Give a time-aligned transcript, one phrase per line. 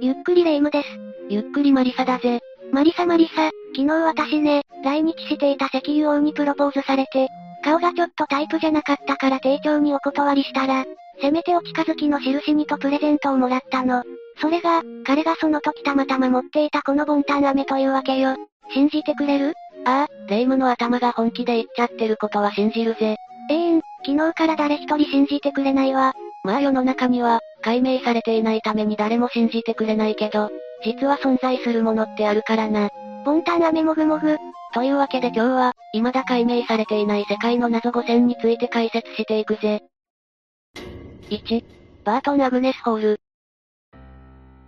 [0.00, 0.88] ゆっくりレ夢ムです。
[1.28, 2.40] ゆっくりマリサだぜ。
[2.72, 7.28] マリサマリサ、昨日私ね、来日していた石油王にプロポーズされて、
[7.62, 10.84] 顔がちょっとタイプじゃなかったから丁重にお断りしたら、
[11.20, 14.02] せめてお近づきの印にとプレゼントをもらったの。
[14.40, 18.36] それが、彼がその時たまたま持っていたこのボンタン飴というわけよ。
[18.72, 19.52] 信じてくれる？
[19.84, 23.16] ああ、レ夢ムの頭が本気で言っちゃってることは信じるぜ。
[23.50, 26.14] ええん、昨日から誰一人信じてくれないわ。
[26.42, 30.50] まあ世の中には、解明されていないために誰も信じてくれないけど、
[30.84, 32.90] 実は存在するものってあるからな。
[33.24, 34.36] ボンタン飴もぐもぐ。
[34.72, 39.82] というわけで今日は、未だ解明されていない世界の謎5000について解説していくぜ。
[41.28, 41.64] 1、
[42.04, 43.20] バートン・アグネスホール。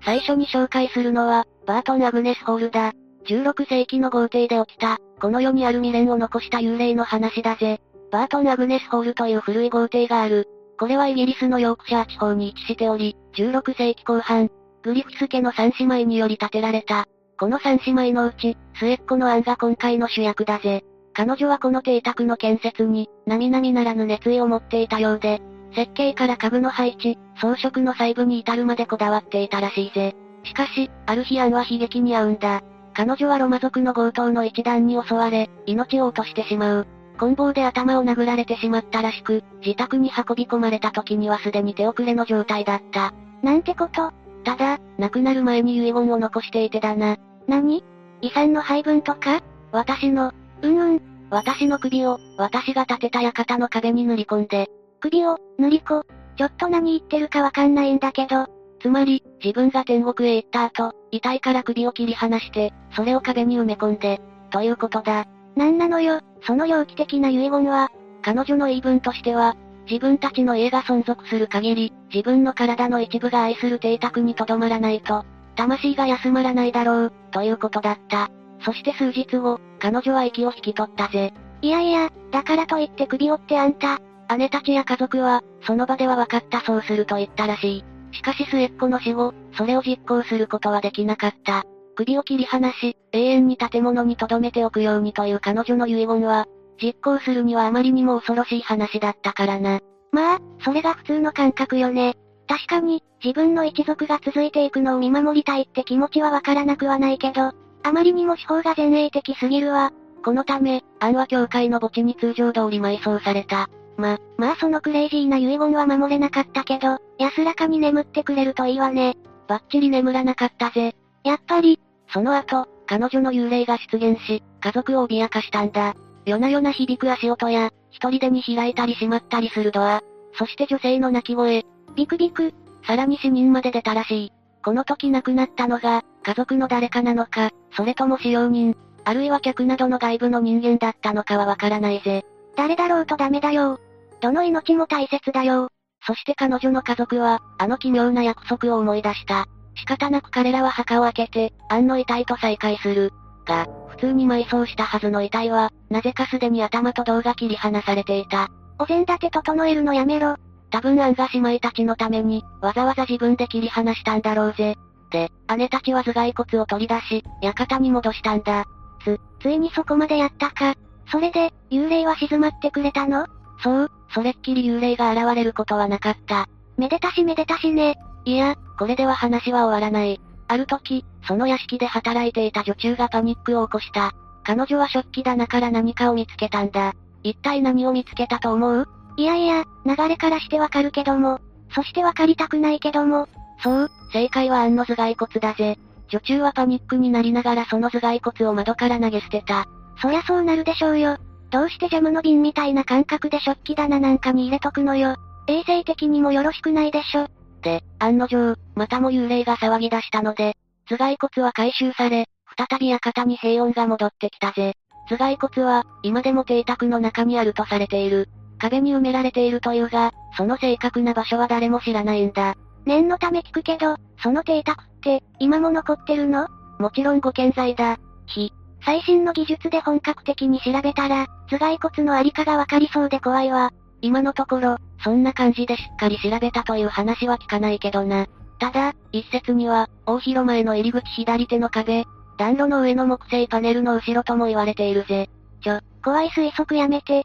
[0.04, 2.95] 最初に紹介するのは、バートン・アグネスホールだ。
[3.28, 7.80] 16世紀の豪邸で起きた、この世にある未練を残した幽霊の話だぜ。
[8.10, 10.48] バートン・アグネスホールという古い豪邸がある。
[10.78, 14.48] これはイギリスのヨークシャー地方に位置しており、16世紀後半、
[14.82, 17.06] グリフィス家の三姉妹により建てられた。
[17.38, 20.84] この三姉妹のうち、末っ子のアンが今回の主役だぜ。
[21.15, 25.43] 彼女はこの邸宅の建設に、並々ならぬ熱意を持っていたようで、
[25.74, 30.15] 設計から家具の配置、装飾の細部に至るまでこだわっていたらしいぜ。
[30.45, 32.62] しかし、ある日アンは悲劇に遭うんだ。
[32.95, 36.87] 彼女はロマ族の強盗の一団に襲われ、命を落としてしまう。
[37.19, 43.13] 棍棒で頭を殴られてしまったらしく、自宅に運び込まれた時にはすでに手遅れの状態だった。
[43.43, 44.13] なんてこと？
[44.45, 47.16] ただ、亡くなる前に遺言を残していてだな。
[47.46, 47.85] 何？
[48.23, 49.43] 遺産の配分とか？
[49.73, 51.02] 私の、うんうん。
[51.30, 54.69] 私の首を、私が建てた館の壁に塗り込んで。
[55.01, 56.05] 首を、塗りこ。
[56.37, 58.46] ちょっと何言ってるかわかんないんだけど。
[58.80, 65.27] つまり、自分が天国へ行った後、遺体から首を切り離して、それを壁に埋め込んで、ということだ。
[65.59, 67.91] なんなのよ、その猟奇的な遺言は。
[68.22, 69.56] 彼女の言い分としては、
[69.91, 75.25] 自分たちの家が存続する限り、自分の体の一部が愛する邸宅にとどまらないと、
[75.56, 78.31] 魂が休まらないだろう、ということだった。
[78.65, 81.34] そして数日後、彼女は息を引き取ったぜ。
[81.60, 83.99] いやいや、だからといって首折ってあんた。
[84.37, 87.84] 姉たちや家族は、その場では分かったそうすると言ったらしい。
[88.15, 91.65] しかし末っ子の死後、それを実行することはできなかった。
[91.98, 96.47] 首を切り離し、永遠に建物に留めておくようにという彼女の遺言は、
[96.81, 99.81] 実行するにはあまりにも恐ろしい話だったからな。
[100.12, 102.14] まあ、それが普通の感覚よね。
[102.47, 107.50] 確かに、自分の一族が続いていくのを見守りたいって気持ちはわからなくはないけど、
[107.82, 109.91] あまりにも手法が前衛的すぎるわ。
[110.25, 113.69] このため、アンは教会の墓地に通常通り埋葬された。
[113.97, 119.16] ま、まあそのクレイジーな遺言は守れなかったけど、安らかに眠ってくれるといいわね。
[119.48, 120.94] バッチリ眠らなかったぜ。
[121.25, 121.80] やっぱり、
[122.13, 125.95] その後、彼女の幽霊が出現し、家族を脅かしたんだ。
[126.25, 130.03] 夜な夜な響く足音や、一人でに開いたり閉まったりするドア、
[130.35, 131.65] そして女性の泣き声、
[131.95, 132.55] ビクビク、
[132.87, 134.33] さらに死人まで出たらしい。
[134.65, 142.25] この時亡くなったのが、家族の誰かなのか、それとも使用人、あるいは客などの外部の人間だったのかはわからないぜ。
[142.57, 143.79] 誰だろうとダメだよ。
[144.21, 145.69] どの命も大切だよ。
[146.07, 149.47] そして彼女の家族は、あの奇妙な約束を思い出した。
[149.78, 153.12] 仕方なく彼らは墓を開けて、アンの遺体と再会する。
[153.47, 158.49] が、普通に埋葬したはずの遺体は、なぜかすでに頭と胴が切り離されていた。
[158.78, 160.37] お膳立て整えるのやめろ。
[160.71, 164.77] 多分アンが姉妹たちのために、わざわざ自分で切り離したんだろうぜ。
[165.11, 168.66] で、姉たちは頭蓋骨を取り出し、館に戻したんだ。
[169.03, 170.75] つ、ついにそこまでやったか。
[171.10, 173.27] それで、幽霊は静まってくれたの？
[173.62, 176.47] そう、それっきり幽霊が現れることはなかった。
[176.77, 177.97] めでたしめでたしね。
[178.28, 180.21] いや、これでは話は終わらない。
[180.49, 184.12] ある時、その屋敷で働いていた女中がパニックを起こした。
[184.44, 186.93] 彼女は食器棚から何かを見つけたんだ。
[187.22, 188.87] 一体何を見つけたと思う？
[189.16, 191.41] いやいや、流れからしてわかるけども。
[191.75, 193.31] そしてわかりたくないけども。
[193.62, 195.78] そう、正解はアンの頭蓋骨だぜ。
[196.09, 199.65] 女中はパニックになりながらその頭蓋骨を窓から投げ捨てた。
[200.03, 201.16] そりゃそうなるでしょうよ。
[201.50, 205.16] どうしてジャムの瓶みたいな感覚で食器棚なんかに入れとくのよ。
[205.47, 207.27] 衛生的にもよろしくないでしょ。
[207.63, 210.57] で、案の定、またも幽霊が騒ぎ出したので、
[210.89, 212.27] 頭蓋骨は回収され、
[212.57, 214.75] 再び館に平穏が戻ってきたぜ。
[215.09, 218.28] 頭蓋骨は、今でも邸宅の中にあるとされている。
[218.59, 222.55] 壁に埋められているというが、その正確な場所は誰も知らないんだ。
[222.87, 226.49] 念のため聞くけど、その邸宅って、今も残ってるの？
[226.78, 227.99] もちろんご健在だ。
[228.27, 228.53] ひ、
[228.84, 233.72] 最新の技術で本格的に調べたら、頭蓋骨のありかがわかりそうで怖いわ。
[234.01, 238.27] 今のところ、そんな感じでしっかり調べたという話は聞かないけどな。
[238.59, 242.04] ただ、一説には、大広間への入り口左手の壁、
[242.39, 245.28] 暖炉の上の木製パネルの後ろとも言われているぜ。
[245.62, 247.24] ちょ、怖い推測やめて。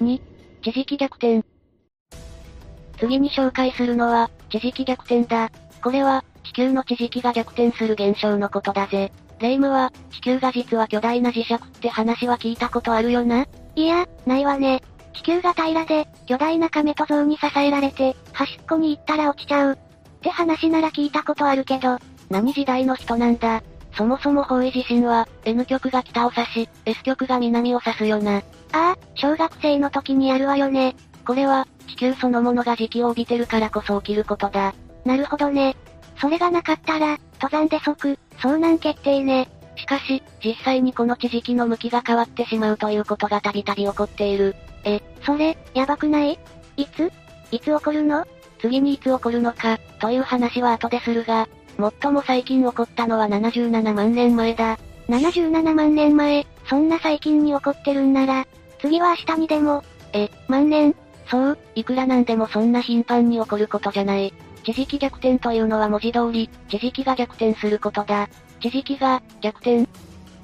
[0.00, 0.20] 2、
[0.62, 1.42] 地磁気逆転。
[2.98, 5.50] 次に紹介するのは、地磁気逆転だ。
[5.82, 9.12] これは、地球の地磁気が逆転する現象のことだぜ。
[9.40, 14.82] レイムは、地球が実は巨大な磁石って話は聞いたことあるよないや、ないわね。
[15.14, 19.72] 地球が平らで、巨大な亀と像に支えられて、端っこに行ったら落ちちゃう。
[19.72, 19.76] っ
[20.22, 21.98] て話なら聞いたことあるけど、
[22.30, 23.62] 何時代の人なんだ。
[23.94, 28.36] そもそも方位地震は、N 極が北を指し、S 極が南を指すよな。
[28.36, 28.42] あ
[28.72, 30.96] あ、小学生の時にやるわよね。
[31.26, 34.74] これは、地球そのものが時期を帯びてるからこそ起きることだ。
[35.04, 35.76] なるほどね。
[36.20, 39.48] それがなかったら、登山で即、遭難決定ね。
[39.76, 44.54] しかし、実際にこの地磁気の向きが変わってしまうということがたびたび起こっている。
[44.84, 46.38] え、それ、やばくない？
[46.76, 47.12] いつ？
[47.50, 48.26] いつ起こるの？
[48.60, 51.48] 次にいつ起こるのか、という話は後でするが、
[52.00, 54.78] 最も最近起こったのは77万年前だ。
[55.08, 58.46] 77万年前、そんな最近に起こってるんなら、
[58.80, 59.82] 次は明日にでも、
[60.12, 60.94] え、万年？
[61.28, 64.32] そう、いくらなんでもそんな頻繁に起こることじゃない。
[64.64, 68.28] 地磁気逆転というのは文字通り、地磁気が逆転することだ。
[68.60, 69.88] 地磁気が、逆転。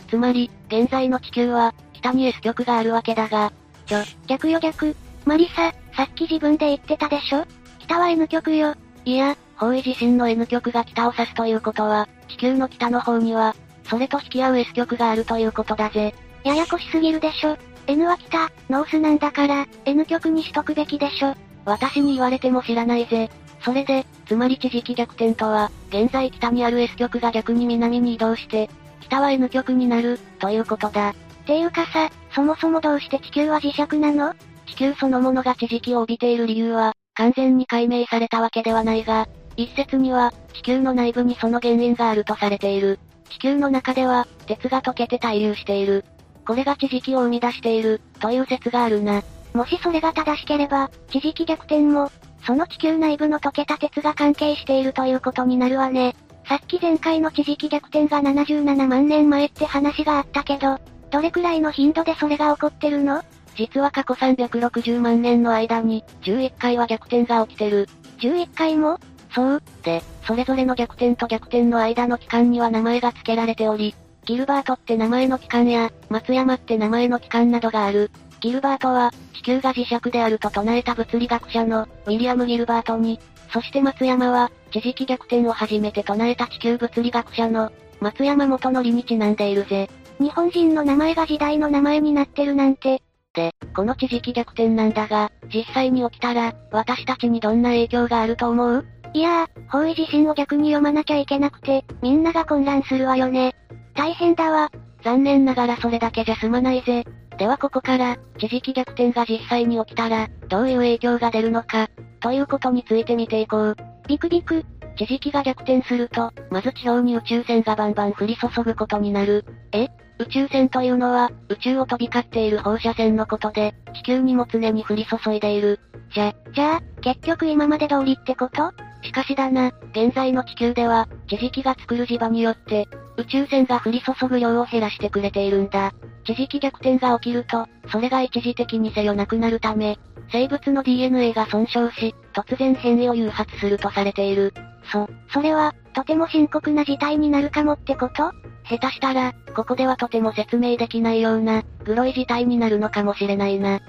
[0.08, 3.52] つまり、現在の地球は、北に S 極があるわけだが、
[3.88, 4.94] ちょ、逆よ逆。
[5.25, 7.46] マリサ、さっき自分で言ってたでしょ？
[7.81, 8.75] 北は N 極よ。
[9.06, 13.56] いや、方位地震の N 極が北を指すということは、地球の北の方には、
[13.88, 16.14] それと引き合う S 極があるということだぜ。
[16.44, 17.56] ややこしすぎるでしょ。
[17.87, 21.34] N は北、ノースなんだから、N 極にしとくべきでしょ。
[21.64, 23.31] 私に言われても知らないぜ。
[23.62, 28.69] それで、つまり地磁気逆転とは、現在北にある S 極が逆に南に移動して、
[29.00, 31.14] 北は N 極になる、ということだ。
[31.48, 34.34] ていうかさ、そもそもどうして地球は磁石なの？
[34.66, 43.00] 地球そのものが地磁気を帯びている理由は、完全に解明されたわけではないが、一説には、地球の内部にその原因があるとされている。
[43.30, 46.04] 地球の中では、鉄が溶けて対流している。
[46.46, 49.22] これが地磁気を生み出している、という説があるな。
[49.54, 52.10] もしそれが正しければ、地磁気逆転も、
[52.46, 56.14] その地球内部の溶けた鉄が関係しているということになるわね。
[56.46, 60.78] さっき前回の地磁気逆転が77万年前って話があったけど、
[61.10, 63.22] どれくらいの頻度でそれが起こってるの？
[63.56, 67.88] 実は過去360万年の間に、11回は逆転が起きてる。
[68.19, 68.99] 11回も？
[69.34, 69.62] そう。
[69.82, 73.94] で、それぞれの逆転と逆転の間の期間には名前が付けられており、
[74.25, 78.10] ギルバートって名前の期間や、松山って名前の期間などがある。
[78.40, 83.19] ギルバートは、地球が磁石であると唱えた物理学者の、ウィリアム・ギルバートに、
[83.52, 89.88] そして松山は、地磁気逆転を初めて唱えた地球物理学者の、松山元則にちなんでいるぜ。
[90.20, 93.03] 日本人の名前が時代の名前になってるなんて。
[93.35, 98.87] で、この地磁気逆転なんだが、実際に起きたら、私たちにどんな影響があると思う？
[99.15, 103.55] いやー、方位地震を逆に読まなきゃいけなくて、みんなが混乱するわよね。
[103.94, 104.70] 大変だわ。
[105.05, 107.05] 残念ながらそれだけじゃ済まないぜ。
[107.38, 111.88] ではここから、地磁気逆転が実際に起きたら、どういう影響が出るのか、
[112.20, 113.76] ということについて見ていこう。
[114.09, 114.65] ビクビク。
[114.97, 119.44] 地磁気が逆転すると、まず地表に宇宙船がバンバン降り注ぐことになる。
[119.70, 119.87] え？
[120.19, 125.79] 宇宙船というのは、宇宙を飛び交っている放射線のことで、地球にも常に降り注いでいる。
[126.12, 128.73] じゃ、じゃあ、結局今まで通りってこと？
[129.03, 135.93] しかしだな、現在の地球では、地磁気が作る磁場によって、宇宙船が降り注ぐ量を減らしてくれているんだ。
[136.25, 139.99] 地磁気逆転が起きると、それが一時的にせよなくなるため、
[140.31, 144.53] 生物の DNA が損傷し、突然変異を誘発するとされている。
[144.90, 148.32] そ、それは、とても深刻な事態になるかもってこと？
[148.69, 153.81] 下手したら、ここではとても説明できないような、グロい事態になるのかもしれないな。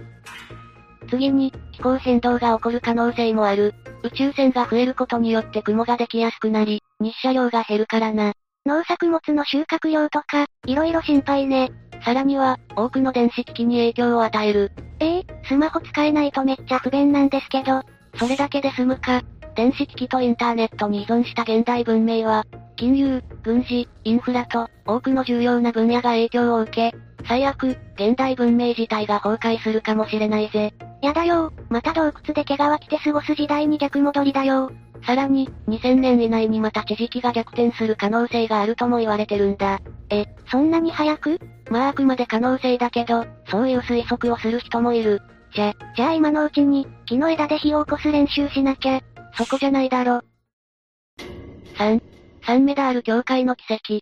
[1.10, 3.74] 次に、気候変動が起こる可能性もある。
[4.04, 8.34] 宇宙船が増えることによって雲ができやすくなり、日射量が減るからな。
[8.66, 11.72] 農作物の収穫量とか、色々心配ね。
[12.06, 14.72] さらには、多くの電子機器に影響を与える。
[15.00, 17.82] ええー、スマホ使えないとめっちゃ不便なんですけど、
[18.18, 19.22] それだけで済むか。
[19.60, 22.46] 電子機器とインターネットに依存した現代文明は、
[22.78, 26.98] 金融、軍事、インフラと、多くの重要な分野が影響を受け、
[27.28, 30.74] 最悪、現代文明自体が崩壊するかもしれないぜ。
[31.02, 34.72] やだよまた洞窟で毛皮着て過ごす時代に逆戻りだよ
[35.06, 39.82] さらに、2000年以内にまた地磁気が逆転する可能性があるとも言われてるんだ。
[40.10, 41.38] え、そんなに早く？
[41.70, 45.22] まああくまで可能性だけど、そういう推測をする人もいる。
[45.54, 49.02] じゃ、じゃあ今のうちに、木の枝で火を起こす練習しなきゃ。
[49.38, 50.22] そこじゃないだろ。
[51.78, 52.02] 3、
[52.46, 54.02] サンメダール教会の奇跡。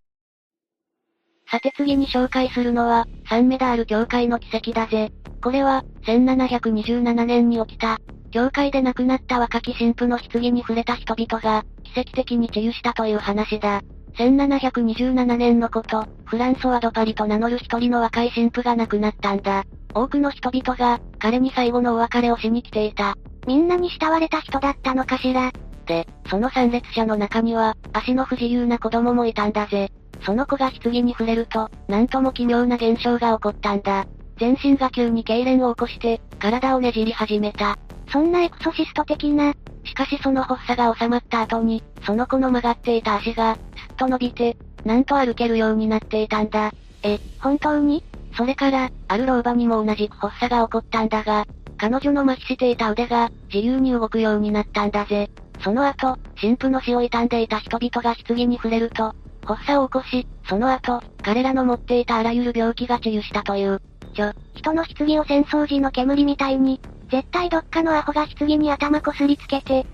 [1.50, 5.12] さて次に紹介するのは、サンメダール教会の奇跡だぜ。
[5.42, 8.00] これは、1727年に起きた、
[8.32, 13.82] 教会で亡くなった若き神父の棺に触れた人々が、奇跡的に治癒したという話だ。
[14.18, 19.64] 1727年のこと、フランソワ・ドパリと名乗る一人の若い神父が亡くなったんだ。
[19.94, 23.16] 多くの人々が、彼に最後のお別れをしに来ていた。
[23.48, 25.52] みんなに慕われた人だったのかしら？
[25.86, 29.90] で、その参列者の中には、足の不自由な子供もいたんだぜ。
[30.26, 34.06] その子が棺に触れると、なんとも奇妙な現象が起こったんだ。
[34.38, 37.78] 全身が急に痙攣を起こして、体をねじり始めた。
[38.12, 39.54] そんなエクソシスト的な。
[39.86, 43.60] しかしその発作が収まった後に、その子の曲がっていた足が、す
[43.94, 46.72] っと伸びて、なんと歩けるようになっていたんだ。
[47.02, 48.04] え、本当に？
[48.36, 51.46] それから、ある老婆にも同じく発作が起こったんだが、
[51.78, 55.30] 彼女の麻痺していた腕が、自由に動くようになったんだぜ。
[55.64, 59.14] その後、神父の死を悼んでいた人々が棺に触れると、
[59.46, 63.82] 発作を起こし、その後、彼らの持っていたあらゆる病気が治癒したという。
[64.14, 66.80] ちょ、人の棺を戦争時の煙みたいに、
[67.12, 69.86] 絶対どっかのアホが棺に頭こすりつけて、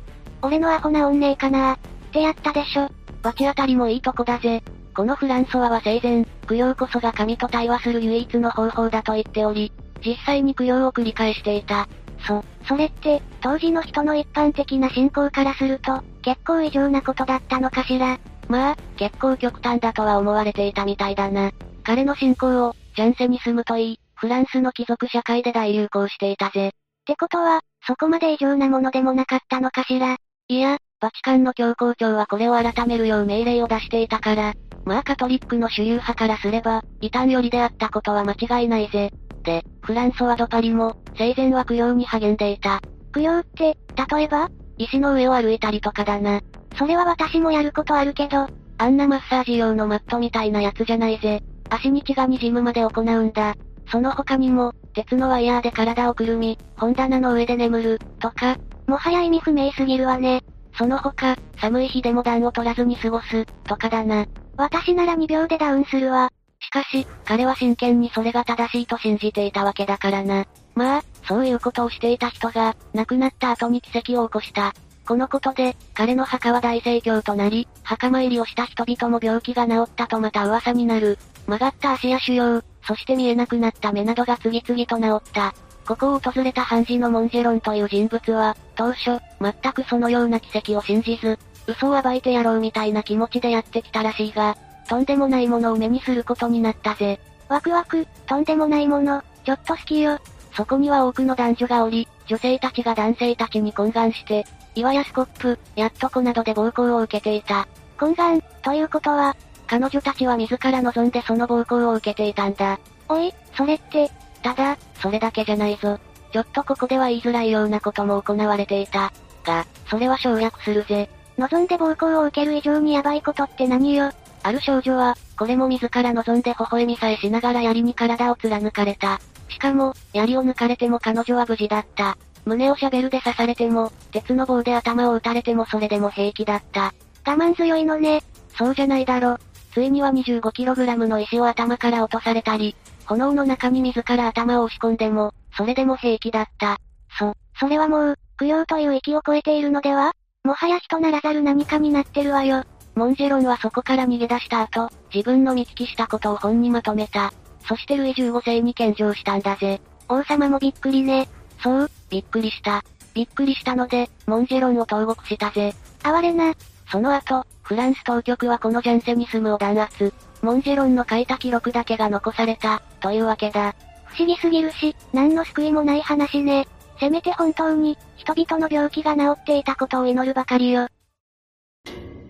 [0.42, 1.80] 俺のアホなおんねえかなーっ
[2.12, 2.90] てやったでしょ。
[3.22, 4.64] 罰当たりもいいとこだぜ。
[4.96, 9.72] このフランソワは生前、供養こそが神と対話する唯一の方法だと言っており、
[10.06, 11.88] 実際に供養を繰り返していた。
[12.28, 18.18] そ、それって、当時の人の一般的な信仰からすると、結構異常なことだったのかしら。
[18.48, 21.52] まあ、結構極端だとは思われていたみたいだな。
[21.84, 26.70] 彼の信仰を、ジャンセに住むといい、フランスの貴族社会で大流行していたぜ。
[26.70, 26.72] っ
[27.06, 30.16] てことは、そこまで異常なものでもなかったのかしら。
[30.48, 34.54] いや、バチカンの教皇庁はこれを改めるよう命令を出していたから、
[34.86, 39.12] まあカトリックの主流派からすれば、異端寄りであったことは間違いないぜ。
[39.44, 42.82] で、フランソワ・ドパリも、生前は供養に励んでいた。
[43.14, 43.78] 供養って、
[44.12, 46.42] 例えば石の上を歩いたりとかだな。
[46.78, 48.48] それは私もやることあるけど、
[48.78, 51.42] あんなマッサージ用のマットみたいなやつじゃないぜ。
[51.70, 53.56] 足に血が滲むまで行うんだ。
[53.92, 58.58] その他にも、鉄のワイヤーで体をくるみ、本棚の上で眠る、とか、
[58.88, 60.42] もはや意味不明すぎるわね。
[60.78, 64.26] その他、寒い日でも暖を取らずに過ごす、とかだな。
[64.58, 66.32] 私なら2秒でダウンするわ。
[66.64, 70.46] しかし、彼は真剣にそれが正しいと信じていたわけだからな。
[70.76, 74.74] まあ、そういうことをしていた人が、亡くなった後に奇跡を起こした。
[75.06, 81.20] このことで、彼の墓は大盛況となり、墓参りをした人々も病気が治ったとまた噂になる。
[81.48, 85.54] 曲がった足や腫瘍、そして見えなくなった目などが次々と治った。
[85.86, 94.56] ここを訪れた判事のモンジェロンという人物は、当初、全くそのような奇跡を信じず、嘘を暴いてやろうみたいな気持ちでやってきたらしいが、
[94.88, 97.20] とんでもないものを目にすることになったぜ。
[97.50, 100.20] ワクワク、とんでもないもの、ちょっと好きよ。
[100.56, 107.68] そこには多くの男女がおり、女性たちが男性たちに懇願して、岩やスコップ、やっとこなどで暴行を受けていた。
[107.98, 109.36] 懇願、ということは、
[109.68, 112.80] 彼女たちは自ら望んでその暴行を受けていたんだ。
[113.10, 114.10] おい、それって、
[114.42, 116.00] ただ、それだけじゃないぞ。
[116.32, 119.12] ちょっとここでは言いづらいようなことも行われていた。
[119.44, 121.10] が、それは省略するぜ。
[121.38, 124.12] 望んで暴行を受ける以上にヤバいことって何よ
[124.44, 129.20] ある少女は、これも自ら望んで微笑みさえしながら槍に体を貫かれた。
[129.50, 132.18] しかも、槍を抜かれても彼女は無事だった。
[132.46, 136.94] 胸をシャベルで刺されても、鉄の棒で頭を打たれてもそれでも平気だった。
[137.26, 138.22] 我慢強いのね。
[138.58, 139.38] そうじゃないだろ。
[139.74, 146.78] ついには 25kg の石を頭から落とされたり、炎の中に自ら頭を押し込んでも、それでも平気だった。
[147.18, 150.12] そ、それはもう、供養という域を超えているのでは？
[150.44, 152.66] もはや人ならざる何かになってるわよ。
[152.96, 157.34] モンジェロンはそこから逃げ出した後、自分の見聞きしたことを本にまとめた。
[157.68, 159.82] そしてルイ15世に献上したんだぜ。
[160.10, 161.28] 王様もびっくりね。
[161.62, 162.84] そう、びっくりした。
[163.14, 165.74] びっくりしたので、モンジェロンを投獄したぜ。
[166.04, 166.54] 哀れな。
[166.92, 170.14] その後、フランス当局はこのジャンセニスムを弾圧。
[170.42, 173.74] モンジェロンの書いた記録だけが残された、というわけだ。
[174.06, 176.68] 不思議すぎるし、何の救いもない話ね。
[177.00, 180.88] せめて本当に、人々の病気が治っていたことを祈るばかりよ。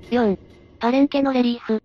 [0.09, 0.37] 4.
[0.83, 1.81] パレンケのレリーフ。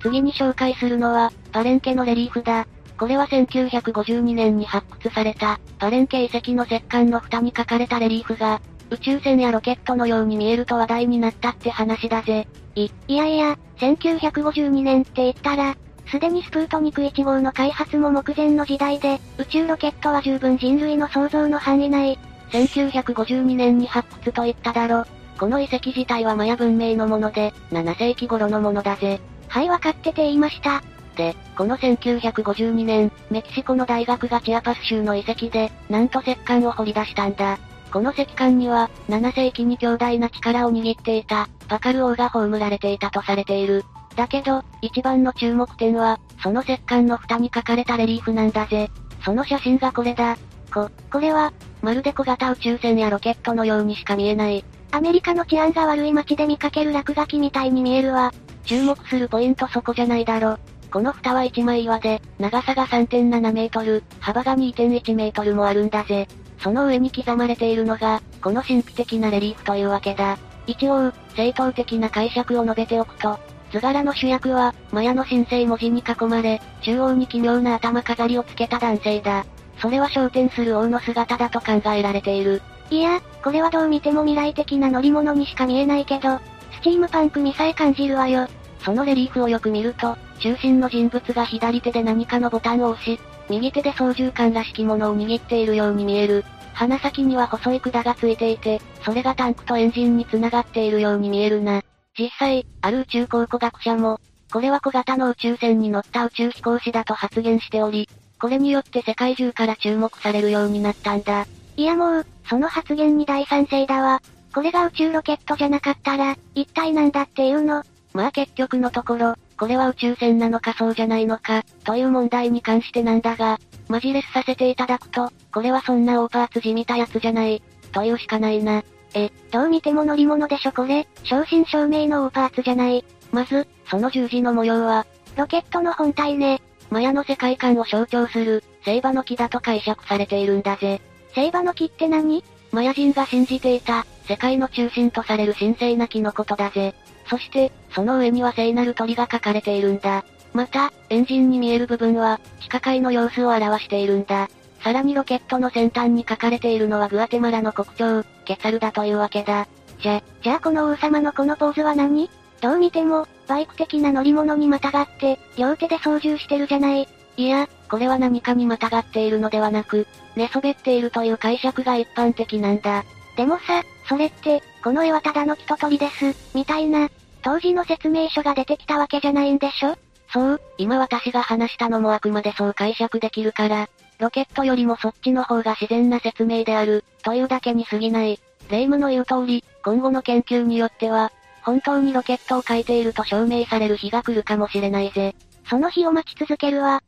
[0.00, 2.66] 次に紹介するのは、パレンケのレリーフだ。
[2.98, 12.46] これは1952年に発掘された、パレンケ遺跡の石棺の蓋に書かれたレリーフが、宇宙船やロケットのように見えると話題になったって話だぜ。
[12.74, 15.74] い、いやいや、1952年って言ったら、
[16.10, 22.18] すでにスプートニク1号の開発も目前の時代で、宇宙ロケットは十分人類の想像の範囲内。
[22.50, 25.06] 1952年に発掘と言っただろ。
[25.38, 29.20] この遺跡自体はマヤ文明のもので、7世紀頃のものだぜ。
[29.46, 30.82] はいわかってて言いました。
[31.16, 37.58] で、この1952年、メキシコの大学がチアパス州の遺跡で、なんと石棺を掘り出したんだ。
[37.92, 43.84] この石棺には、7世紀に強大な力を握っていた、バカル王が葬られていたとされている。
[44.16, 48.90] だけど、一番の注目点は、その石棺の蓋に書かれたレリーフなんだぜ。
[49.24, 50.36] その写真がこれだ。
[50.72, 54.64] こ、これは、まるで小型宇宙船やロケットのようにしか見えない。
[54.90, 58.32] アメリカの治安が悪い街で見かける落書きみたいに見えるわ。
[58.64, 60.58] 注目するポイントそこじゃないだろ。
[60.90, 66.26] この蓋は一枚岩で、長さが3.7メートル、幅が2.1メートルもあるんだぜ。
[66.58, 70.38] その上に刻まれているのが、この神秘的なレリーフというわけだ。
[70.66, 73.38] 一応、正当的な解釈を述べておくと、
[73.70, 79.44] 図柄の主役は、マヤの神聖文字に囲まれ、中央に奇妙な頭飾りをつけた男性だ。
[79.80, 82.62] それは昇天する王の姿だと考えられている。
[82.90, 86.38] いや、これはどう見ても未来的な乗り物にしか見えないけど、
[86.80, 88.46] スチームパンク味さえ感じるわよ。
[88.84, 93.18] そのレリーフをよく見ると、中心の人物が左手で何かのボタンを押し、
[93.50, 96.44] 右手で操縦桿らしきものを握っているように見える。
[96.72, 101.82] 鼻先には細い管がついていて、それがタンクとエンジンに繋がっているように見えるな。
[102.16, 104.20] 実際、ある宇宙考古学者も、
[104.52, 108.08] これは小型の宇宙船に乗った宇宙飛行士だと発言しており、
[108.40, 111.46] これによって世界中から注目されるようになったんだ。
[111.76, 114.20] いやもう、その発言に大賛成だわ。
[114.54, 117.82] これが宇宙ロケットじゃなかったら、一体なんだっていうの
[118.14, 127.62] まあ結局のところ、これは宇宙船なのかそうじゃないのか、という問題に関してなんだが、マジレスさせていただくと、これはそんなオーパーツじみたやつじゃない、
[127.92, 128.82] というしかないな。
[129.14, 133.04] え、どう見ても乗り物でしょこれ、正真正銘のオーパーツじゃない。
[133.32, 136.62] まず、その十字の模様は、ロケットの本体ね。
[136.90, 141.00] マヤの世界観を象徴する、聖馬の木だと解釈されているんだぜ。
[141.34, 142.42] 聖馬の木って何？
[142.72, 146.94] マヤ人が信じていた、世界の中心とされる神聖な木のことだぜ。
[147.28, 150.24] そして、その上には聖なる鳥が書かれているんだ。
[150.52, 154.48] また、エンジンに見える部分は、地下界の様子を表しているんだ。
[154.82, 159.66] さらにロケットの先端に書かれているのはグアテマラの国鳥、ケサルだというわけだ。
[160.00, 162.30] じゃ、じゃあこの王様のこのポーズは何
[162.60, 167.08] どう見ても、バイク的な乗り物にまたがって、両手で操縦してるじゃない。
[167.38, 173.04] いや、これは何かにまたがっているのではなく、寝そべっているという解釈が一般的なんだ。
[173.36, 177.08] でもさ、それって、この絵はただの木と鳥です、みたいな、
[177.42, 179.96] 当時の説明書が出てきたわけじゃないんでしょ？
[180.32, 188.40] そう、今私が話したのもあくまでそう解釈できるから、ロケットよりもそっちの方が自然な説明である、というだけに過ぎない。
[188.68, 191.30] レイムの言う通り、今後の研究によっては、
[191.62, 195.36] 本当にロケットを描いていると証明される日が来るかもしれないぜ。
[195.70, 197.00] その日を待ち続けるわ。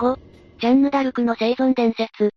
[0.00, 0.16] 5、
[0.60, 2.32] ジャンヌ・ダルクの生存伝説。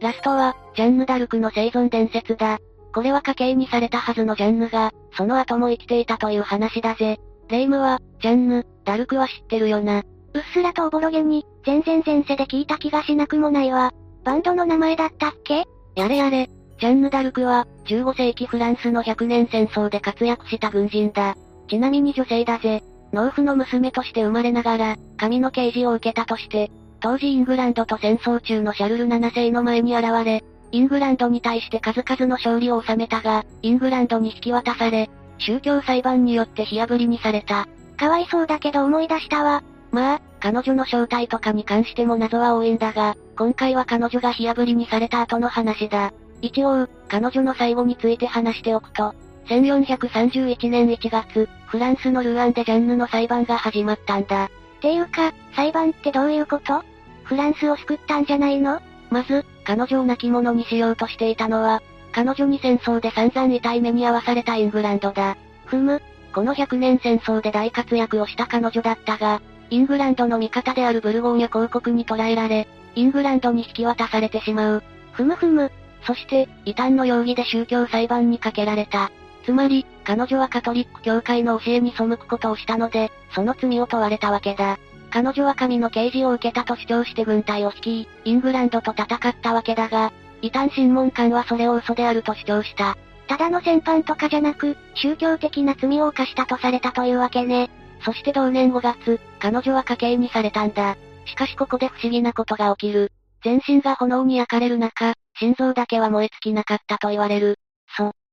[0.00, 2.58] ラストは、ジャンヌ・ダルクの生存伝説だ。
[2.92, 7.20] これは家系にされたはずのジャンヌが、その後も生きていたという話だぜ。
[7.48, 10.02] レイムは、ジャンヌ、ダルクは知ってるよな。
[10.34, 13.92] うっすらとおぼろげに、全然前世で聞いた気がしなくもないわ。
[14.24, 15.66] バンドの名前だったっけ？
[15.94, 16.50] やれやれ。
[16.80, 21.36] ジャンヌ・ダルクは、15世紀フランスの100年戦争で活躍した軍人だ。
[21.68, 22.82] ちなみに女性だぜ。
[23.12, 37.66] 農夫の娘として生まれながら、神の啓示を受けたとして、当時イングランドと戦争中のシャルル7世の前に現れ、イングランドに対して数々の勝利を収めたが、イングランドに引き渡され、宗教裁判によって火炙りにされた。
[37.96, 39.62] かわいそうだけど思い出したわ。
[39.90, 46.12] まあ、彼女の正体とかに関しても謎は多いんだが、今回は彼女が火炙りにされた後の話だ。
[46.42, 49.14] 一応、彼女の最後について話しておくと、
[49.48, 54.50] 1431年1月、フランスのルーアンでジャンヌの裁判が始まったんだ。
[54.80, 56.82] ていうか、裁判ってどういうこと？
[57.24, 58.80] フランスを救ったんじゃないの？
[59.10, 61.82] まず、彼女を亡き者にしようとしていたのは、
[62.12, 65.36] 彼女に戦争で散々痛い目に遭わされたイングランドだ。
[65.64, 66.02] ふむ、
[66.34, 74.82] この100年戦争で大活躍をした彼女だったが、イングランドの味方であるブルゴーニュ公国に捕らえられ、イングランドに引き渡されてしまう。
[75.12, 75.70] ふむふむ。
[76.02, 79.10] そして、異端の容疑で宗教裁判にかけられた。
[79.48, 84.78] つまり、彼女はカトリック教会の教えに背くことをしたので、その罪を問われたわけだ。
[85.10, 92.98] 彼女は神の啓示を受けたと主張して軍隊を率い、イングランドと戦ったわけだが、異端審問官はそれを嘘であると主張した。
[93.26, 97.70] ただの戦犯とかじゃなく、宗教的な罪を犯したとされたというわけね。
[98.04, 100.98] そして同年5月、彼女は家刑にされたんだ。
[101.24, 103.12] しかしここで不思議なことが起きる。
[103.42, 107.58] 全身が炎に焼かれる中、心臓だけは燃え尽きなかったと言われる。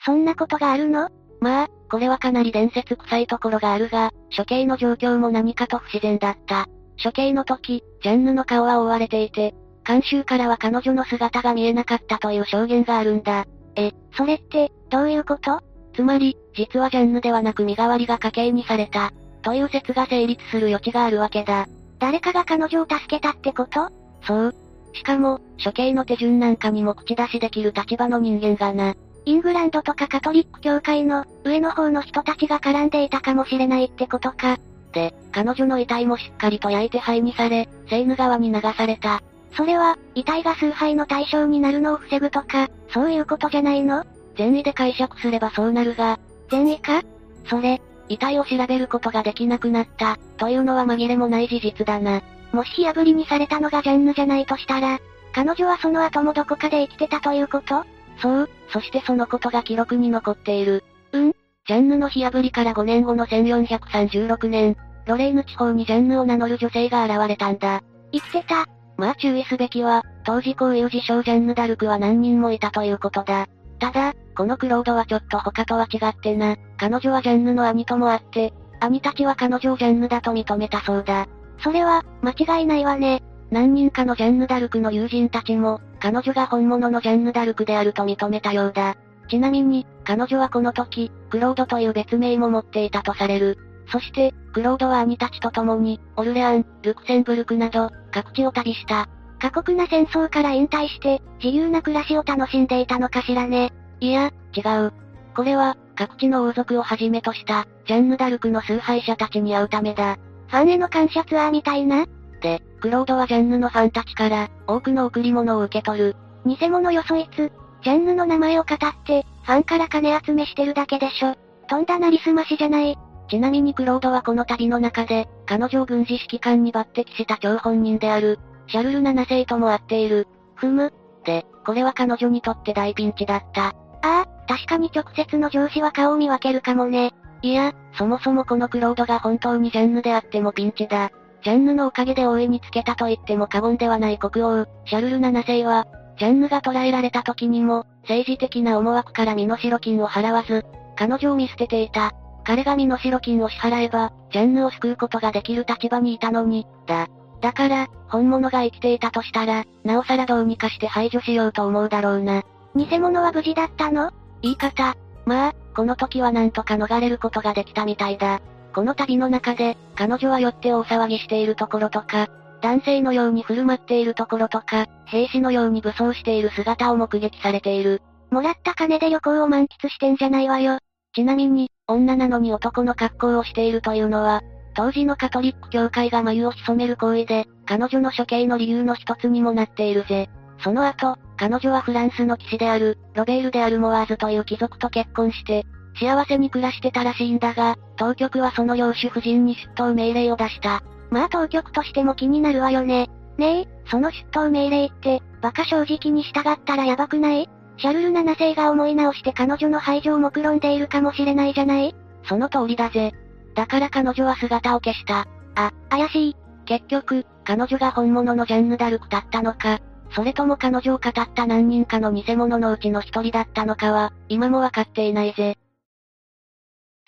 [0.05, 1.09] そ、んなことがあるの？
[1.41, 6.67] まあ、これはかなり伝説臭いところがあるが、処刑の状況も何かと不自然だった。
[7.03, 9.53] 処刑の時、ジャンヌの顔は覆われていて、
[9.85, 13.45] 監修からは彼女の姿が見えなかったという証言があるんだ。
[13.75, 15.61] え、それって、どういうこと？
[15.93, 21.67] つまり、実はジャンヌではなく身代わりが家計にされた、という説が成立する余地があるわけだ。
[21.99, 23.89] 誰かが彼女を助けたってこと？
[24.23, 24.55] そう。
[24.93, 28.95] しかも、処刑の手順なんかにも口出しできる立場の人間がな。
[29.25, 34.57] イングランドとかカトリック教会の上の方の人たちが絡んでいたかもしれないってことか。
[34.93, 39.21] で、彼女の遺体もしっかりと焼いて灰にされ、セーヌ川に流された。
[39.57, 44.05] それは、遺体が崇拝の対象になるのを防ぐとか、そういうことじゃないの？
[44.37, 46.19] 善意で解釈すればそうなるが、
[46.51, 47.01] 善意か？
[47.49, 52.21] それ、遺体を調べることができなくなった、というのは紛れもない事実だな。
[52.51, 54.99] もし火炙りにされたのがジャンヌじゃないとしたら、
[55.33, 57.83] 彼女はその後もどこかで生きてたということ？
[58.21, 60.83] そう、そしてそのことが記録に残っている。
[61.11, 61.33] うん
[61.67, 67.81] ジャンヌの火破りから5年後の1436年、ロレーヌ地方にジャンヌを名乗る女性が現れたんだ。
[68.11, 68.65] 生きてた。
[68.97, 73.47] まあ注意すべきは、当時こういう自称ジャンヌ・ダルクは何人もいたということだ。
[73.79, 81.27] ただ、このクロードはちょっと他とは違ってな、彼女はジャンヌの兄ともあって、兄たちは彼女をジャンヌだと認めたそうだ。
[81.59, 83.23] それは、間違いないわね。
[83.51, 88.95] 何人かのジャンヌ・ダルクの友人たちも、彼女が本物のジャンヌ・ダルクであると認めたようだ。
[89.29, 93.57] ちなみに、彼女はこの時、クロードという別名も持っていたとされる。
[93.91, 99.07] そして、クロードは兄たちと共に、オルレアン、ルクセンブルクなど、各地を旅した。
[99.39, 103.73] 過酷な戦争から引退して、自由な暮らしを楽しんでいたのかしらね。
[103.99, 104.93] いや、違う。
[105.35, 110.17] これは、各地の王族をはじめとした、ジャンヌ・ダルクの崇拝者たちに会うためだ。
[110.47, 112.05] ファンへの感謝ツアーみたいな
[112.41, 116.15] で、クロードはジャンヌのファンたちから、多くの贈り物を受け取る。
[116.45, 121.33] 偽物よそいつ、ジャンヌの名前を語って、ファンから金集めしてるだけでしょ。
[121.67, 122.95] とんだなりすましじゃない。
[123.27, 130.27] ちなみにクロードはこの旅の中で、彼女を軍事指揮官に抜擢した張本人である、シャルル7世とも会っている。
[130.53, 130.93] ふむ。
[131.23, 133.69] で、これは彼女にとって大ピンチだった。
[133.69, 137.13] ああ、確かに直接の上司は顔を見分けるかもね。
[137.41, 141.09] いや、そもそもこのクロードが本当にジャンヌであってもピンチだ。
[141.45, 145.85] ジャンヌのおかげで大いにつけたと言っても過言ではない国王、シャルル7世は、
[146.17, 152.13] ジャンヌが捕らえられた時にも、政治的な思惑から身代金を払わず、彼女を見捨てていた。
[152.45, 157.09] 彼が身代金を支払えば、ジャンヌを救うことができる立場にいたのに、だ。
[157.41, 162.41] だから、本物が生きていたとしたら、なおさらどうにかして排除しようと思うだろうな。
[162.75, 164.09] 偽物は無事だったの？
[164.41, 164.95] 言い方。
[165.27, 168.41] まあ、この時はなんとか逃れることができたみたいだ。
[168.75, 172.27] この旅の中で、彼女は酔って大騒ぎしているところとか、
[172.61, 178.01] 男性のように振る舞っているところとか、兵士のように武装している姿を目撃されている。
[178.31, 180.79] もらった金で旅行を満喫してんじゃないわよ。
[181.13, 184.41] ちなみに、女なのに男の格好をしているというのは、
[184.75, 190.27] 当時のカトリック教会が眉を潜める行為で、彼女の処刑の理由の一つにもなっているぜ。
[190.59, 200.83] その後、彼女はフランスの騎士である、ロベール・でアルモワーズという貴族と結婚して、幸せに暮らしてたらしいんだが、当局はその領主夫人に出頭命令を出した。
[201.09, 203.09] まあ当局としても気になるわよね。
[203.37, 207.49] ねえ、その出頭命令って、馬鹿正直に従ったらやばくない？
[207.77, 211.95] シャルル7世が思い直して彼女の排除を目論んでいるかもしれないじゃない？
[212.23, 213.13] その通りだぜ。
[213.53, 215.27] だから彼女は姿を消した。
[215.55, 216.35] あ、怪しい。
[216.65, 219.79] 結局、彼女が本物のジャンヌ・ダルクだったのか、
[220.11, 225.57] それとも彼女を語った何人かの偽物のうちの一人だったのかは、今もわかっていないぜ。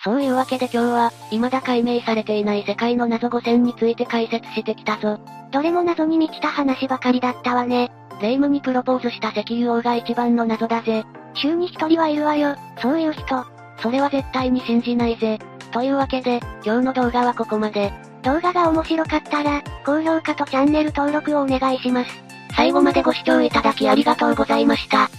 [0.08, 5.20] そういうわけで今日は、未だ解明されていない世界の謎5000について解説してきたぞ。
[5.52, 7.91] どれも謎に満ちた話ばかりだったわね。
[8.22, 11.04] 霊夢にプロポーズした石油王が一番の謎だぜ。
[11.34, 13.46] 週に一人はいるわよ、そういう人。
[13.82, 15.39] それは絶対に信じないぜ。
[15.74, 17.91] というわけで、今日の動画はここまで。
[18.24, 22.24] 動画が面白かったら、高評価とチャンネル登録をお願いします。
[22.56, 25.10] 最後までご視聴いただきありがとうございました。